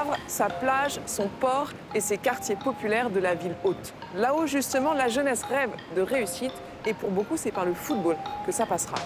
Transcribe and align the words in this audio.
Havre, 0.00 0.16
sa 0.26 0.46
plage, 0.46 0.98
son 1.06 1.28
port 1.40 1.68
et 1.94 2.00
ses 2.00 2.18
quartiers 2.18 2.56
populaires 2.56 3.10
de 3.10 3.20
la 3.20 3.34
ville 3.34 3.54
haute. 3.62 3.94
Là 4.16 4.34
où 4.34 4.46
justement 4.46 4.92
la 4.92 5.08
jeunesse 5.08 5.44
rêve 5.44 5.70
de 5.94 6.02
réussite 6.02 6.52
et 6.84 6.94
pour 6.94 7.10
beaucoup 7.10 7.36
c'est 7.36 7.52
par 7.52 7.64
le 7.64 7.74
football 7.74 8.16
que 8.44 8.50
ça 8.50 8.66
passera. 8.66 8.96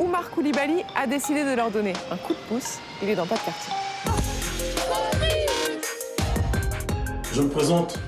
Oumar 0.00 0.30
Koulibaly 0.30 0.84
a 0.96 1.06
décidé 1.06 1.44
de 1.44 1.54
leur 1.54 1.70
donner 1.70 1.92
un 2.10 2.16
coup 2.16 2.32
de 2.32 2.38
pouce. 2.48 2.78
Il 3.02 3.08
est 3.08 3.14
dans 3.14 3.26
pas 3.26 3.36
de 3.36 3.40
quartier. 3.40 3.72
Je 7.32 7.42
me 7.42 7.48
présente, 7.48 7.98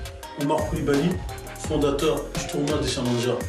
Oumar 0.41 0.57
Koulibaly, 0.69 1.11
fondateur 1.59 2.21
du 2.37 2.47
tournoi 2.47 2.79
des 2.79 2.87
Challengers. 2.87 3.39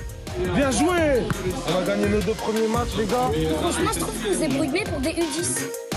Bien 0.55 0.71
joué 0.71 1.23
On 1.69 1.79
a 1.79 1.83
gagné 1.85 2.09
nos 2.09 2.21
deux 2.21 2.35
premiers 2.35 2.69
matchs, 2.69 2.97
les 2.99 3.07
gars. 3.07 3.31
Franchement, 3.61 3.91
je 3.95 4.01
trouve 4.01 4.23
que 4.23 4.29
vous 4.29 4.43
êtes 4.43 4.55
brûlé 4.55 4.85
pour 4.85 5.01
des 5.01 5.11
U10. 5.11 5.94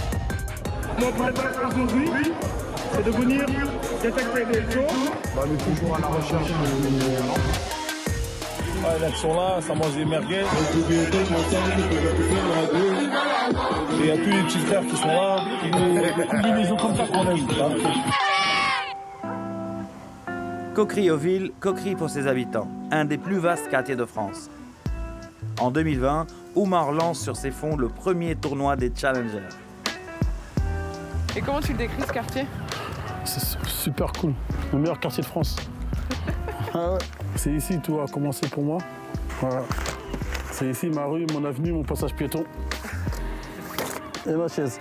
Mon 0.99 1.11
préparation 1.11 1.67
aujourd'hui, 1.67 2.09
c'est 2.91 3.05
de 3.05 3.11
venir 3.11 3.45
détecter 4.01 4.45
des 4.45 4.71
choses. 4.71 5.11
Bah, 5.35 5.43
on 5.45 5.53
est 5.53 5.75
toujours 5.75 5.95
à 5.95 5.99
la 5.99 6.07
recherche 6.07 6.49
Ouais, 8.77 8.99
là, 8.99 9.07
ils 9.09 9.15
sont 9.15 9.33
là, 9.33 9.59
ça 9.61 9.75
mange 9.75 9.95
des 9.95 10.05
merguez. 10.05 10.35
Et 10.35 10.43
il 13.99 14.05
y 14.05 14.11
a 14.11 14.17
tous 14.17 14.29
les 14.29 14.43
petits 14.43 14.59
frères 14.59 14.85
qui 14.88 14.95
sont 14.97 15.07
là. 15.07 15.39
Des 15.63 16.25
combinaisons 16.25 16.77
comme 16.77 16.95
ça 16.95 17.05
qu'on 17.05 17.27
aime. 17.29 17.47
Coquerioville, 20.73 21.52
Coquerie 21.59 21.95
pour 21.95 22.09
ses 22.09 22.27
habitants, 22.27 22.67
un 22.91 23.05
des 23.05 23.17
plus 23.17 23.38
vastes 23.38 23.67
quartiers 23.69 23.95
de 23.95 24.05
France. 24.05 24.50
En 25.59 25.72
2020, 25.72 26.27
Oumar 26.55 26.91
lance 26.91 27.19
sur 27.19 27.35
ses 27.35 27.52
fonds 27.52 27.75
le 27.75 27.88
premier 27.88 28.35
tournoi 28.35 28.75
des 28.75 28.91
Challengers. 28.95 29.50
Et 31.38 31.41
comment 31.41 31.59
tu 31.59 31.73
le 31.73 31.77
décris 31.77 32.02
ce 32.02 32.11
quartier 32.11 32.47
C'est 33.23 33.43
super 33.67 34.11
cool. 34.13 34.33
Le 34.73 34.80
meilleur 34.80 34.99
quartier 34.99 35.21
de 35.21 35.27
France. 35.27 35.55
Ah 36.73 36.94
ouais. 36.94 36.99
C'est 37.35 37.53
ici 37.53 37.79
tout 37.79 37.99
a 37.99 38.07
commencé 38.07 38.47
pour 38.49 38.61
moi. 38.61 38.79
Voilà. 39.39 39.61
C'est 40.52 40.69
ici 40.69 40.88
ma 40.89 41.05
rue, 41.05 41.25
mon 41.33 41.45
avenue, 41.45 41.71
mon 41.71 41.83
passage 41.83 42.13
piéton. 42.13 42.44
Et 44.27 44.33
ma 44.33 44.47
chaise. 44.47 44.79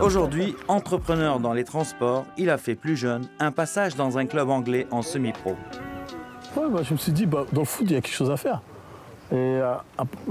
Aujourd'hui, 0.00 0.56
entrepreneur 0.68 1.38
dans 1.38 1.52
les 1.52 1.64
transports, 1.64 2.24
il 2.38 2.48
a 2.48 2.56
fait 2.56 2.74
plus 2.76 2.96
jeune 2.96 3.28
un 3.38 3.52
passage 3.52 3.94
dans 3.94 4.16
un 4.16 4.26
club 4.26 4.48
anglais 4.48 4.86
en 4.90 5.02
semi-pro. 5.02 5.54
Ouais, 6.56 6.68
bah, 6.70 6.80
je 6.82 6.94
me 6.94 6.98
suis 6.98 7.12
dit, 7.12 7.26
bah, 7.26 7.44
dans 7.52 7.60
le 7.60 7.66
foot, 7.66 7.86
il 7.86 7.92
y 7.92 7.96
a 7.96 8.00
quelque 8.00 8.14
chose 8.14 8.30
à 8.30 8.36
faire. 8.36 8.62
Et 9.30 9.34
euh, 9.36 9.74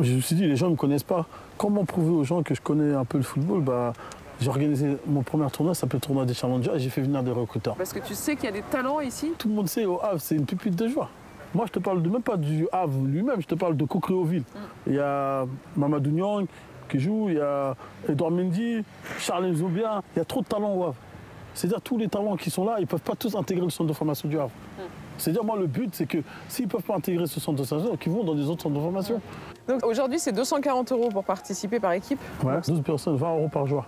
je 0.01 0.15
me 0.15 0.21
suis 0.21 0.35
dit, 0.35 0.47
les 0.47 0.55
gens 0.55 0.65
ne 0.65 0.71
me 0.71 0.77
connaissent 0.77 1.03
pas. 1.03 1.27
Comment 1.57 1.85
prouver 1.85 2.09
aux 2.09 2.23
gens 2.23 2.41
que 2.41 2.55
je 2.55 2.61
connais 2.61 2.95
un 2.95 3.05
peu 3.05 3.17
le 3.19 3.23
football? 3.23 3.61
Bah, 3.61 3.93
J'ai 4.39 4.47
organisé 4.47 4.97
mon 5.05 5.21
premier 5.21 5.49
tournoi, 5.51 5.73
ça 5.73 5.81
s'appelle 5.81 5.97
le 5.97 6.05
tournoi 6.05 6.25
des 6.25 6.33
challengers, 6.33 6.71
et 6.75 6.79
j'ai 6.79 6.89
fait 6.89 7.01
venir 7.01 7.21
des 7.23 7.31
recruteurs. 7.31 7.75
Parce 7.75 7.91
que 7.91 7.99
tu 7.99 8.13
sais 8.15 8.35
qu'il 8.35 8.45
y 8.45 8.47
a 8.47 8.51
des 8.51 8.61
talents 8.61 9.01
ici. 9.01 9.33
Tout 9.37 9.49
le 9.49 9.55
monde 9.55 9.67
sait, 9.67 9.85
au 9.85 9.99
Havre, 10.01 10.19
c'est 10.19 10.35
une 10.35 10.45
pupille 10.45 10.71
de 10.71 10.87
joie. 10.87 11.09
Moi, 11.53 11.65
je 11.65 11.71
te 11.71 11.79
parle 11.79 12.01
de, 12.01 12.09
même 12.09 12.21
pas 12.21 12.37
du 12.37 12.67
Havre 12.71 13.03
lui-même, 13.03 13.41
je 13.41 13.47
te 13.47 13.55
parle 13.55 13.75
de 13.75 13.83
Coquerioville. 13.83 14.43
Il 14.87 14.93
y 14.93 14.99
a 14.99 15.45
Mamadou 15.75 16.11
Niang 16.11 16.45
qui 16.89 16.99
joue, 16.99 17.29
il 17.29 17.35
y 17.35 17.39
a 17.39 17.75
Edouard 18.07 18.31
Mendy, 18.31 18.83
Charles 19.19 19.53
Zobia. 19.53 20.01
Il 20.15 20.19
y 20.19 20.21
a 20.21 20.25
trop 20.25 20.41
de 20.41 20.47
talents 20.47 20.73
au 20.73 20.83
Havre. 20.85 20.95
C'est-à-dire, 21.53 21.81
tous 21.81 21.97
les 21.97 22.07
talents 22.07 22.37
qui 22.37 22.49
sont 22.49 22.63
là, 22.63 22.75
ils 22.77 22.83
ne 22.83 22.87
peuvent 22.87 23.01
pas 23.01 23.15
tous 23.15 23.35
intégrer 23.35 23.65
le 23.65 23.71
centre 23.71 23.89
de 23.89 23.93
formation 23.93 24.29
du 24.29 24.39
Havre. 24.39 24.51
C'est-à-dire, 25.17 25.43
moi, 25.43 25.57
le 25.57 25.67
but, 25.67 25.93
c'est 25.93 26.05
que 26.05 26.19
s'ils 26.47 26.65
ne 26.65 26.69
peuvent 26.69 26.83
pas 26.83 26.95
intégrer 26.95 27.27
ce 27.27 27.39
centre 27.41 27.59
de 27.59 27.65
formation, 27.65 27.97
qu'ils 27.97 28.11
vont 28.11 28.23
dans 28.23 28.35
des 28.35 28.47
autres 28.47 28.63
centres 28.63 28.75
de 28.75 28.81
formation. 28.81 29.19
Donc 29.67 29.85
aujourd'hui, 29.85 30.19
c'est 30.19 30.31
240 30.31 30.91
euros 30.93 31.09
pour 31.09 31.25
participer 31.25 31.79
par 31.79 31.91
équipe. 31.91 32.19
Ouais. 32.43 32.61
12 32.65 32.81
personnes, 32.81 33.17
20 33.17 33.29
euros 33.35 33.49
par 33.49 33.67
joueur. 33.67 33.85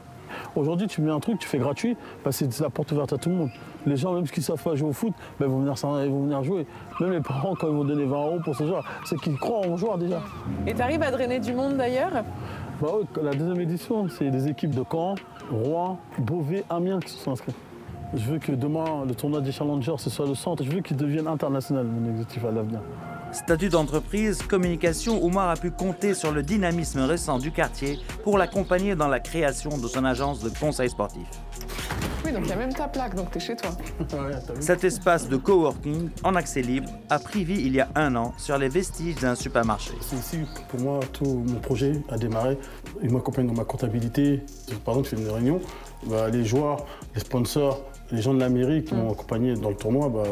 Aujourd'hui, 0.55 0.87
tu 0.87 1.01
mets 1.01 1.11
un 1.11 1.19
truc, 1.19 1.39
tu 1.39 1.47
fais 1.47 1.57
gratuit, 1.57 1.97
bah, 2.23 2.31
c'est 2.31 2.59
la 2.59 2.69
porte 2.69 2.91
ouverte 2.91 3.13
à 3.13 3.17
tout 3.17 3.29
le 3.29 3.35
monde. 3.35 3.49
Les 3.85 3.95
gens, 3.95 4.13
même 4.13 4.27
qui 4.27 4.39
ne 4.39 4.45
savent 4.45 4.61
pas 4.61 4.75
jouer 4.75 4.89
au 4.89 4.93
foot, 4.93 5.13
bah, 5.39 5.45
ils, 5.45 5.51
vont 5.51 5.59
venir, 5.59 5.73
ils 6.03 6.11
vont 6.11 6.23
venir 6.23 6.43
jouer. 6.43 6.65
Même 6.99 7.11
les 7.11 7.21
parents, 7.21 7.55
quand 7.55 7.67
ils 7.67 7.73
vont 7.73 7.83
donner 7.83 8.05
20 8.05 8.15
euros 8.15 8.39
pour 8.43 8.55
ce 8.55 8.65
joueur, 8.65 8.83
c'est 9.05 9.19
qu'ils 9.19 9.37
croient 9.37 9.67
en 9.67 9.77
joueur 9.77 9.97
déjà. 9.97 10.21
Et 10.67 10.73
tu 10.73 10.81
arrives 10.81 11.03
à 11.03 11.11
drainer 11.11 11.39
du 11.39 11.53
monde 11.53 11.77
d'ailleurs. 11.77 12.23
Bah 12.81 12.87
la 13.21 13.31
deuxième 13.31 13.61
édition, 13.61 14.07
c'est 14.09 14.31
des 14.31 14.47
équipes 14.47 14.73
de 14.73 14.83
Caen, 14.89 15.15
Rouen, 15.51 15.99
Beauvais, 16.17 16.63
Amiens 16.69 16.99
qui 16.99 17.11
se 17.11 17.19
sont 17.19 17.31
inscrits. 17.31 17.53
Je 18.13 18.29
veux 18.29 18.39
que 18.39 18.51
demain, 18.51 19.05
le 19.07 19.13
tournoi 19.13 19.39
des 19.39 19.51
Challengers, 19.51 19.95
ce 19.97 20.09
soit 20.09 20.25
le 20.25 20.35
centre. 20.35 20.63
Je 20.63 20.71
veux 20.71 20.81
qu'il 20.81 20.97
devienne 20.97 21.27
international, 21.27 21.85
mon 21.85 22.09
objectif 22.09 22.43
à 22.43 22.51
l'avenir. 22.51 22.81
Statut 23.31 23.69
d'entreprise, 23.69 24.41
communication, 24.41 25.23
Oumar 25.23 25.49
a 25.49 25.55
pu 25.55 25.71
compter 25.71 26.13
sur 26.13 26.33
le 26.33 26.43
dynamisme 26.43 26.99
récent 26.99 27.39
du 27.39 27.51
quartier 27.51 27.97
pour 28.23 28.37
l'accompagner 28.37 28.95
dans 28.95 29.07
la 29.07 29.21
création 29.21 29.77
de 29.77 29.87
son 29.87 30.03
agence 30.03 30.41
de 30.41 30.49
conseil 30.49 30.89
sportif. 30.89 31.27
Oui, 32.25 32.33
donc 32.33 32.43
il 32.43 32.49
y 32.49 32.51
a 32.51 32.57
même 32.57 32.73
ta 32.73 32.89
plaque, 32.89 33.15
donc 33.15 33.31
tu 33.31 33.37
es 33.37 33.41
chez 33.41 33.55
toi. 33.55 33.71
Cet 34.59 34.83
espace 34.83 35.29
de 35.29 35.37
coworking 35.37 36.09
en 36.23 36.35
accès 36.35 36.61
libre 36.61 36.89
a 37.09 37.19
pris 37.19 37.45
vie 37.45 37.61
il 37.65 37.73
y 37.73 37.79
a 37.79 37.87
un 37.95 38.15
an 38.15 38.33
sur 38.37 38.57
les 38.57 38.67
vestiges 38.67 39.15
d'un 39.15 39.35
supermarché. 39.35 39.93
C'est 40.01 40.17
ici, 40.17 40.39
pour 40.67 40.81
moi, 40.81 40.99
tout 41.13 41.43
mon 41.47 41.59
projet 41.59 41.93
a 42.09 42.17
démarré. 42.17 42.59
Il 43.01 43.11
m'accompagne 43.11 43.47
dans 43.47 43.53
ma 43.53 43.63
comptabilité. 43.65 44.41
Par 44.83 44.95
exemple, 44.95 45.09
je 45.09 45.15
fais 45.15 45.21
une 45.21 45.31
réunion. 45.31 45.61
bah, 46.05 46.29
les 46.29 46.43
joueurs, 46.43 46.85
les 47.15 47.21
sponsors, 47.21 47.81
les 48.11 48.21
gens 48.21 48.33
de 48.33 48.39
la 48.39 48.49
mairie 48.49 48.83
qui 48.83 48.93
m'ont 48.93 49.11
accompagné 49.11 49.55
dans 49.55 49.69
le 49.69 49.75
tournoi, 49.75 50.09
bah, 50.09 50.23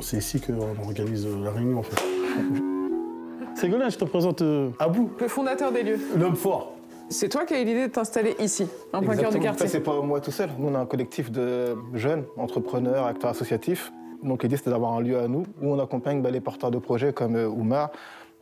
c'est 0.00 0.18
ici 0.18 0.40
qu'on 0.40 0.78
organise 0.78 1.26
la 1.26 1.50
réunion, 1.50 1.78
en 1.78 1.82
fait. 1.82 2.17
Ségolène, 3.54 3.90
je 3.90 3.98
te 3.98 4.04
présente 4.04 4.42
euh, 4.42 4.70
Abou, 4.78 5.10
Le 5.20 5.28
fondateur 5.28 5.72
des 5.72 5.82
lieux. 5.82 5.98
l'homme 6.16 6.36
fort. 6.36 6.74
C'est 7.10 7.28
toi 7.30 7.44
qui 7.44 7.54
as 7.54 7.60
eu 7.60 7.64
l'idée 7.64 7.88
de 7.88 7.92
t'installer 7.92 8.36
ici, 8.38 8.66
en 8.92 9.00
plein 9.00 9.16
cœur 9.16 9.30
du 9.30 9.40
quartier. 9.40 9.66
Ça, 9.66 9.72
c'est 9.72 9.80
pas 9.80 10.00
moi 10.02 10.20
tout 10.20 10.30
seul. 10.30 10.50
Nous, 10.58 10.68
on 10.68 10.74
a 10.74 10.78
un 10.78 10.86
collectif 10.86 11.30
de 11.30 11.74
jeunes, 11.94 12.24
entrepreneurs, 12.36 13.06
acteurs 13.06 13.30
associatifs. 13.30 13.92
Donc, 14.22 14.42
l'idée, 14.42 14.56
c'était 14.56 14.70
d'avoir 14.70 14.92
un 14.92 15.00
lieu 15.00 15.18
à 15.18 15.26
nous 15.26 15.44
où 15.62 15.72
on 15.72 15.78
accompagne 15.78 16.20
bah, 16.20 16.30
les 16.30 16.40
porteurs 16.40 16.70
de 16.70 16.78
projets 16.78 17.12
comme 17.12 17.36
euh, 17.36 17.48
Oumar, 17.48 17.90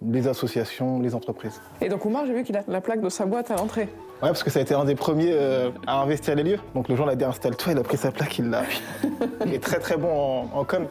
les 0.02 0.28
associations, 0.28 1.00
les 1.00 1.14
entreprises. 1.14 1.60
Et 1.80 1.88
donc 1.88 2.04
Oumar, 2.04 2.26
j'ai 2.26 2.34
vu 2.34 2.42
qu'il 2.42 2.56
a 2.56 2.62
la 2.68 2.80
plaque 2.80 3.00
de 3.00 3.08
sa 3.08 3.24
boîte 3.26 3.50
à 3.50 3.56
l'entrée. 3.56 3.88
Ouais, 4.22 4.28
parce 4.28 4.42
que 4.42 4.50
ça 4.50 4.60
a 4.60 4.62
été 4.62 4.74
un 4.74 4.84
des 4.84 4.94
premiers 4.94 5.32
euh, 5.32 5.70
à 5.86 6.00
investir 6.00 6.34
les 6.34 6.42
lieux. 6.42 6.58
Donc, 6.74 6.88
le 6.88 6.96
jour, 6.96 7.04
on 7.04 7.08
l'a 7.08 7.16
dit 7.16 7.24
installe-toi, 7.24 7.72
il 7.72 7.78
a 7.78 7.82
pris 7.82 7.98
sa 7.98 8.10
plaque, 8.10 8.38
il 8.38 8.48
l'a. 8.48 8.62
il 9.44 9.52
est 9.52 9.62
très, 9.62 9.78
très 9.78 9.98
bon 9.98 10.08
en, 10.08 10.58
en 10.58 10.64
com. 10.64 10.86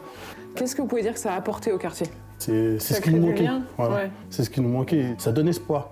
Qu'est-ce 0.54 0.76
que 0.76 0.82
vous 0.82 0.88
pouvez 0.88 1.02
dire 1.02 1.12
que 1.12 1.18
ça 1.18 1.32
a 1.32 1.36
apporté 1.36 1.72
au 1.72 1.78
quartier? 1.78 2.06
C'est 2.38 2.78
ce 2.78 3.00
qui 3.00 3.10
nous 3.12 3.26
manquait. 3.26 3.42
lien 3.42 3.62
Voilà. 3.76 3.94
Ouais. 3.96 4.10
C'est 4.30 4.44
ce 4.44 4.50
qui 4.50 4.60
nous 4.60 4.68
manquait. 4.68 5.14
Ça 5.18 5.32
donne 5.32 5.48
espoir. 5.48 5.90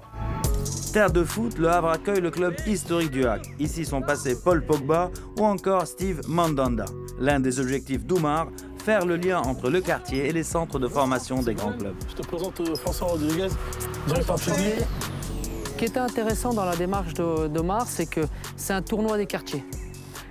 Terre 0.92 1.10
de 1.10 1.24
foot, 1.24 1.58
le 1.58 1.68
Havre 1.68 1.88
accueille 1.88 2.20
le 2.20 2.30
club 2.30 2.54
historique 2.68 3.10
du 3.10 3.26
Hague. 3.26 3.42
Ici 3.58 3.84
sont 3.84 4.00
passés 4.00 4.36
Paul 4.40 4.64
Pogba 4.64 5.10
ou 5.38 5.44
encore 5.44 5.88
Steve 5.88 6.20
Mandanda. 6.28 6.84
L'un 7.18 7.40
des 7.40 7.58
objectifs 7.58 8.04
d'Oumar, 8.04 8.46
faire 8.84 9.06
le 9.06 9.16
lien 9.16 9.40
entre 9.40 9.70
le 9.70 9.80
quartier 9.80 10.28
et 10.28 10.32
les 10.32 10.42
centres 10.42 10.78
de 10.78 10.88
formation 10.88 11.40
des 11.42 11.54
grands 11.54 11.72
clubs. 11.72 11.94
Je 12.08 12.14
te 12.16 12.26
présente 12.26 12.60
euh, 12.60 12.74
François 12.74 13.08
Rodriguez, 13.08 13.48
directeur 14.06 14.36
technique. 14.36 14.84
Ce 15.64 15.70
qui 15.78 15.84
est 15.86 15.96
intéressant 15.96 16.52
dans 16.52 16.66
la 16.66 16.76
démarche 16.76 17.14
de- 17.14 17.48
d'Omar, 17.48 17.86
c'est 17.86 18.04
que 18.06 18.20
c'est 18.56 18.74
un 18.74 18.82
tournoi 18.82 19.16
des 19.16 19.24
quartiers. 19.26 19.64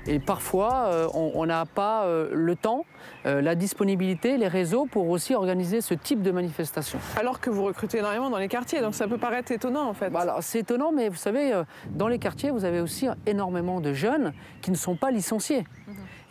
Et 0.06 0.20
parfois, 0.20 0.86
euh, 0.88 1.08
on 1.14 1.46
n'a 1.46 1.66
pas 1.66 2.04
euh, 2.04 2.30
le 2.34 2.56
temps, 2.58 2.86
euh, 3.26 3.42
la 3.42 3.56
disponibilité, 3.56 4.38
les 4.38 4.50
réseaux 4.50 4.86
pour 4.86 5.10
aussi 5.10 5.34
organiser 5.34 5.80
ce 5.82 5.94
type 5.94 6.22
de 6.22 6.30
manifestation. 6.30 7.00
Alors 7.18 7.40
que 7.40 7.50
vous 7.50 7.64
recrutez 7.64 8.00
énormément 8.00 8.30
dans 8.30 8.38
les 8.38 8.50
quartiers, 8.50 8.82
donc 8.82 8.94
ça 8.96 9.08
peut 9.08 9.18
paraître 9.18 9.52
étonnant 9.54 9.88
en 9.90 9.94
fait. 9.94 10.10
Voilà, 10.10 10.38
c'est 10.42 10.60
étonnant, 10.60 10.92
mais 10.92 11.08
vous 11.10 11.16
savez, 11.16 11.54
euh, 11.54 11.64
dans 11.90 12.10
les 12.10 12.20
quartiers, 12.20 12.52
vous 12.52 12.66
avez 12.66 12.82
aussi 12.82 13.08
énormément 13.26 13.80
de 13.82 13.94
jeunes 13.94 14.34
qui 14.62 14.70
ne 14.72 14.76
sont 14.76 14.96
pas 14.96 15.10
licenciés 15.10 15.64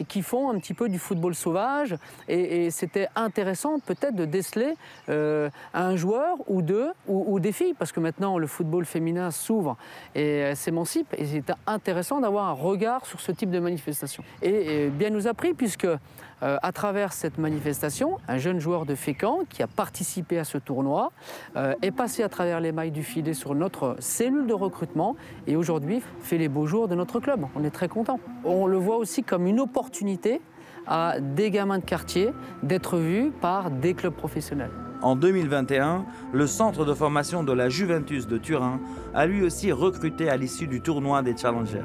qui 0.05 0.23
font 0.23 0.51
un 0.51 0.59
petit 0.59 0.75
peu 0.75 0.89
du 0.89 0.99
football 0.99 1.35
sauvage. 1.35 1.97
Et, 2.29 2.71
c'était 2.71 3.09
intéressant 3.17 3.79
peut-être 3.79 4.15
de 4.15 4.25
déceler 4.25 4.75
euh, 5.09 5.51
un 5.75 5.97
joueur 5.97 6.37
ou 6.47 6.63
deux, 6.63 6.91
ou, 7.07 7.39
des 7.41 7.53
filles, 7.53 7.75
parce 7.79 7.93
que 7.93 8.01
maintenant 8.01 8.39
le 8.39 8.47
football 8.47 8.85
féminin 8.85 9.31
s'ouvre 9.31 9.77
et 10.15 10.43
euh, 10.43 10.55
s'émancipe. 10.55 11.15
Et 11.19 11.27
c'était 11.27 11.55
intéressant 11.67 12.21
d'avoir 12.21 12.49
un 12.49 12.53
regard 12.53 13.07
sur 13.07 13.21
ce 13.21 13.33
type 13.33 13.51
de 13.51 13.59
manifestation. 13.59 14.23
Et, 14.43 14.89
bien 14.89 15.11
nous 15.11 15.27
a 15.27 15.35
pris, 15.35 15.55
puisque 15.55 15.85
euh, 15.85 15.99
à 16.41 16.73
travers 16.73 17.13
cette 17.13 17.39
manifestation, 17.39 18.19
un 18.27 18.39
jeune 18.39 18.59
joueur 18.59 18.87
de 18.87 18.95
Fécamp 18.95 19.41
qui 19.49 19.63
a 19.63 19.67
participé 19.67 20.39
à 20.39 20.45
ce 20.45 20.59
tournoi 20.59 21.13
est 21.83 21.91
passé 21.91 22.23
à 22.23 22.29
travers 22.29 22.61
les 22.61 22.73
mailles 22.73 22.91
du 22.91 23.03
filet 23.03 23.35
sur 23.35 23.55
notre 23.55 23.97
cellule 24.01 24.47
de 24.47 24.55
recrutement 24.55 25.17
et 25.47 25.57
aujourd'hui 25.57 26.03
fait 26.21 26.39
les 26.39 26.49
beaux 26.49 26.67
jours 26.67 26.89
de 26.89 26.95
notre 26.95 27.21
club. 27.21 27.47
On 27.55 27.65
est 27.65 27.71
très 27.71 27.89
content. 27.89 28.19
On 28.45 28.67
le 28.67 28.77
voit 28.77 28.97
aussi 28.97 29.23
comme 29.23 29.47
une 29.47 29.61
opportunité 29.61 29.92
à 30.87 31.21
des 31.21 31.51
gamins 31.51 31.79
de 31.79 31.85
quartier 31.85 32.31
d'être 32.63 32.97
vus 32.99 33.33
par 33.41 33.71
des 33.71 33.95
clubs 33.95 34.15
professionnels. 34.15 34.71
En 35.03 35.17
2021, 35.17 36.05
le 36.33 36.47
centre 36.47 36.85
de 36.85 36.95
formation 36.95 37.43
de 37.43 37.53
la 37.53 37.69
Juventus 37.69 38.27
de 38.27 38.39
Turin 38.39 38.81
a 39.15 39.27
lui 39.27 39.43
aussi 39.43 39.73
recruté 39.73 40.29
à 40.29 40.37
l'issue 40.37 40.69
du 40.69 40.81
tournoi 40.81 41.23
des 41.23 41.37
Challengers. 41.37 41.83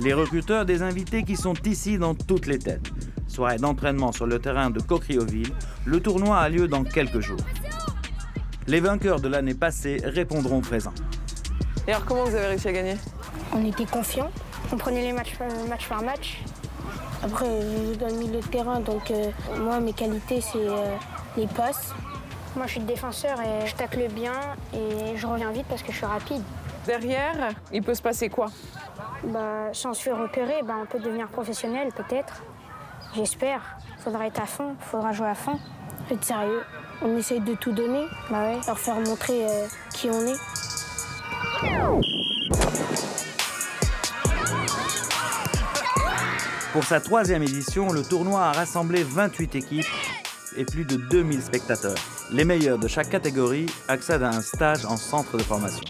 Les 0.00 0.12
recruteurs 0.12 0.64
des 0.64 0.82
invités 0.82 1.22
qui 1.22 1.36
sont 1.36 1.54
ici 1.64 1.98
dans 1.98 2.14
toutes 2.14 2.46
les 2.46 2.58
têtes. 2.58 2.90
Soirée 3.28 3.58
d'entraînement 3.58 4.10
sur 4.10 4.26
le 4.26 4.38
terrain 4.38 4.70
de 4.70 4.80
Coquerioville, 4.80 5.52
le 5.84 6.00
tournoi 6.00 6.38
a 6.38 6.48
lieu 6.48 6.66
dans 6.66 6.82
quelques 6.82 7.20
jours. 7.20 7.40
Les 8.66 8.80
vainqueurs 8.80 9.20
de 9.20 9.28
l'année 9.28 9.54
passée 9.54 10.00
répondront 10.04 10.60
présent. 10.60 10.92
Et 11.86 11.92
alors 11.92 12.04
comment 12.04 12.24
vous 12.24 12.34
avez 12.34 12.46
réussi 12.46 12.68
à 12.68 12.72
gagner? 12.72 12.96
On 13.54 13.64
était 13.64 13.86
confiants, 13.86 14.30
on 14.72 14.76
prenait 14.76 15.02
les 15.02 15.12
matchs 15.12 15.34
euh, 15.40 15.68
match 15.68 15.88
par 15.88 16.02
match 16.02 16.42
Après, 17.22 17.46
je 17.60 17.92
joue 17.92 17.96
dans 17.96 18.08
le 18.08 18.14
milieu 18.14 18.40
de 18.40 18.46
terrain, 18.46 18.80
donc 18.80 19.10
euh, 19.10 19.30
moi, 19.58 19.78
mes 19.80 19.92
qualités, 19.92 20.40
c'est 20.40 20.56
euh, 20.58 20.96
les 21.36 21.46
passes. 21.46 21.92
Moi, 22.56 22.66
je 22.66 22.72
suis 22.72 22.80
défenseur 22.80 23.40
et 23.40 23.66
je 23.66 23.74
tacle 23.74 24.06
bien 24.10 24.32
et 24.74 25.16
je 25.16 25.26
reviens 25.26 25.50
vite 25.52 25.66
parce 25.68 25.82
que 25.82 25.92
je 25.92 25.96
suis 25.98 26.06
rapide. 26.06 26.42
Derrière, 26.86 27.50
il 27.72 27.82
peut 27.82 27.94
se 27.94 28.02
passer 28.02 28.28
quoi? 28.28 28.46
Bah, 29.24 29.68
sans 29.72 29.94
se 29.94 30.02
faire 30.02 30.18
repérer, 30.18 30.62
bah, 30.64 30.74
on 30.82 30.86
peut 30.86 30.98
devenir 30.98 31.28
professionnel 31.28 31.88
peut-être. 31.96 32.42
J'espère. 33.14 33.60
Faudra 34.00 34.26
être 34.26 34.40
à 34.42 34.46
fond, 34.46 34.74
faudra 34.80 35.12
jouer 35.12 35.28
à 35.28 35.34
fond. 35.34 35.58
Être 36.10 36.24
sérieux. 36.24 36.62
On 37.02 37.16
essaye 37.16 37.40
de 37.40 37.54
tout 37.54 37.72
donner, 37.72 38.04
Bah 38.30 38.42
ouais. 38.42 38.58
leur 38.66 38.78
faire 38.78 38.96
montrer 38.96 39.46
euh, 39.48 39.66
qui 39.94 40.08
on 40.10 40.26
est. 40.26 40.38
Pour 46.72 46.84
sa 46.84 47.00
troisième 47.00 47.42
édition, 47.42 47.92
le 47.92 48.02
tournoi 48.02 48.46
a 48.46 48.52
rassemblé 48.52 49.02
28 49.02 49.56
équipes 49.56 49.84
et 50.56 50.64
plus 50.64 50.86
de 50.86 50.96
2000 50.96 51.42
spectateurs. 51.42 51.98
Les 52.30 52.46
meilleurs 52.46 52.78
de 52.78 52.88
chaque 52.88 53.10
catégorie 53.10 53.66
accèdent 53.88 54.22
à 54.22 54.30
un 54.30 54.40
stage 54.40 54.86
en 54.86 54.96
centre 54.96 55.36
de 55.36 55.42
formation. 55.42 55.84